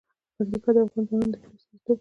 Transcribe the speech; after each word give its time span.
پکتیکا 0.35 0.69
د 0.75 0.77
افغان 0.85 1.03
ځوانانو 1.07 1.31
د 1.33 1.35
هیلو 1.41 1.55
استازیتوب 1.55 1.83
کوي. 1.85 1.89